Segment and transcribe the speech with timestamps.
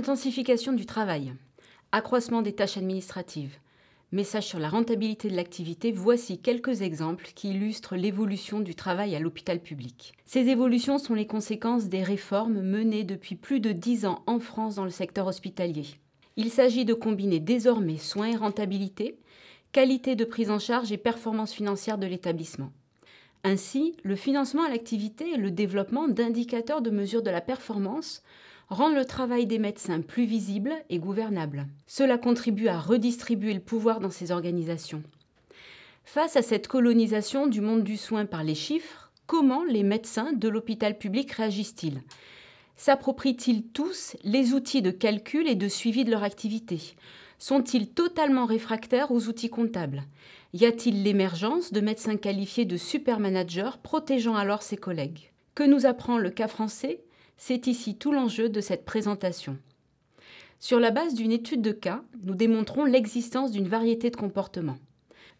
[0.00, 1.34] Intensification du travail,
[1.92, 3.58] accroissement des tâches administratives,
[4.12, 9.18] message sur la rentabilité de l'activité, voici quelques exemples qui illustrent l'évolution du travail à
[9.18, 10.14] l'hôpital public.
[10.24, 14.76] Ces évolutions sont les conséquences des réformes menées depuis plus de dix ans en France
[14.76, 15.84] dans le secteur hospitalier.
[16.36, 19.18] Il s'agit de combiner désormais soins et rentabilité,
[19.70, 22.72] qualité de prise en charge et performance financière de l'établissement.
[23.44, 28.22] Ainsi, le financement à l'activité et le développement d'indicateurs de mesure de la performance
[28.70, 31.66] rendent le travail des médecins plus visible et gouvernable.
[31.86, 35.02] Cela contribue à redistribuer le pouvoir dans ces organisations.
[36.04, 40.48] Face à cette colonisation du monde du soin par les chiffres, comment les médecins de
[40.48, 42.00] l'hôpital public réagissent-ils?
[42.76, 46.94] S'approprient-ils tous les outils de calcul et de suivi de leur activité?
[47.38, 50.04] Sont-ils totalement réfractaires aux outils comptables?
[50.52, 55.30] Y a-t-il l'émergence de médecins qualifiés de supermanagers protégeant alors ses collègues?
[55.54, 57.00] Que nous apprend le cas français?
[57.42, 59.56] C'est ici tout l'enjeu de cette présentation.
[60.58, 64.76] Sur la base d'une étude de cas, nous démontrons l'existence d'une variété de comportements.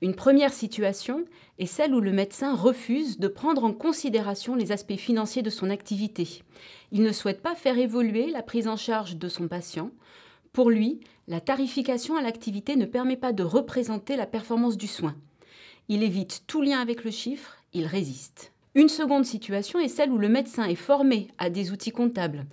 [0.01, 1.27] Une première situation
[1.59, 5.69] est celle où le médecin refuse de prendre en considération les aspects financiers de son
[5.69, 6.43] activité.
[6.91, 9.91] Il ne souhaite pas faire évoluer la prise en charge de son patient.
[10.55, 15.17] Pour lui, la tarification à l'activité ne permet pas de représenter la performance du soin.
[15.89, 18.55] Il évite tout lien avec le chiffre, il résiste.
[18.77, 22.47] Une seconde situation est celle où le médecin est formé à des outils comptables.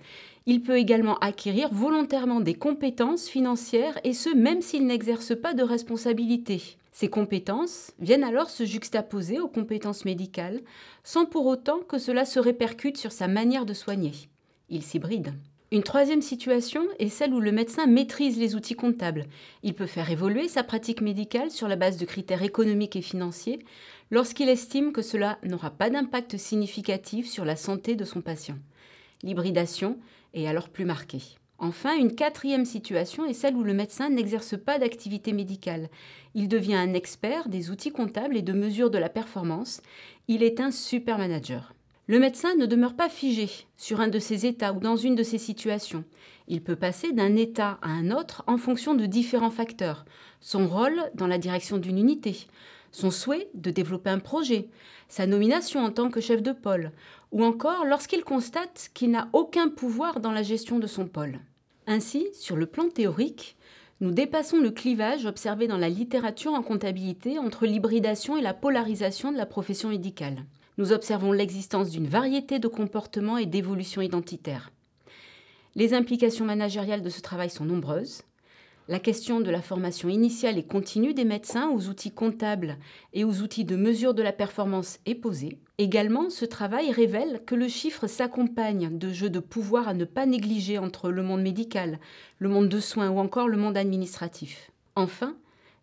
[0.46, 5.62] Il peut également acquérir volontairement des compétences financières et ce même s'il n'exerce pas de
[5.62, 6.76] responsabilité.
[6.90, 10.62] Ces compétences viennent alors se juxtaposer aux compétences médicales
[11.04, 14.12] sans pour autant que cela se répercute sur sa manière de soigner.
[14.70, 15.34] Il s'hybride.
[15.70, 19.26] Une troisième situation est celle où le médecin maîtrise les outils comptables.
[19.62, 23.58] Il peut faire évoluer sa pratique médicale sur la base de critères économiques et financiers
[24.10, 28.56] lorsqu'il estime que cela n'aura pas d'impact significatif sur la santé de son patient.
[29.22, 29.98] L'hybridation
[30.32, 31.22] est alors plus marquée.
[31.58, 35.90] Enfin, une quatrième situation est celle où le médecin n'exerce pas d'activité médicale.
[36.34, 39.82] Il devient un expert des outils comptables et de mesure de la performance.
[40.28, 41.74] Il est un super manager.
[42.10, 45.22] Le médecin ne demeure pas figé sur un de ces états ou dans une de
[45.22, 46.04] ces situations.
[46.48, 50.06] Il peut passer d'un état à un autre en fonction de différents facteurs.
[50.40, 52.46] Son rôle dans la direction d'une unité,
[52.92, 54.70] son souhait de développer un projet,
[55.10, 56.92] sa nomination en tant que chef de pôle,
[57.30, 61.38] ou encore lorsqu'il constate qu'il n'a aucun pouvoir dans la gestion de son pôle.
[61.86, 63.58] Ainsi, sur le plan théorique,
[64.00, 69.30] nous dépassons le clivage observé dans la littérature en comptabilité entre l'hybridation et la polarisation
[69.30, 70.46] de la profession médicale
[70.78, 74.70] nous observons l'existence d'une variété de comportements et d'évolutions identitaires.
[75.74, 78.22] Les implications managériales de ce travail sont nombreuses.
[78.88, 82.78] La question de la formation initiale et continue des médecins aux outils comptables
[83.12, 85.58] et aux outils de mesure de la performance est posée.
[85.76, 90.24] Également, ce travail révèle que le chiffre s'accompagne de jeux de pouvoir à ne pas
[90.24, 91.98] négliger entre le monde médical,
[92.38, 94.70] le monde de soins ou encore le monde administratif.
[94.96, 95.36] Enfin,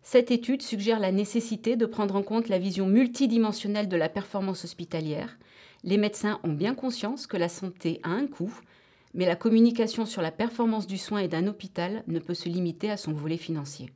[0.08, 4.62] cette étude suggère la nécessité de prendre en compte la vision multidimensionnelle de la performance
[4.62, 5.36] hospitalière.
[5.82, 8.54] Les médecins ont bien conscience que la santé a un coût,
[9.14, 12.88] mais la communication sur la performance du soin et d'un hôpital ne peut se limiter
[12.88, 13.90] à son volet financier.